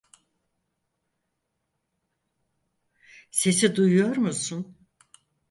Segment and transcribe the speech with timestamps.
[3.31, 4.77] Sesi duyuyor musun?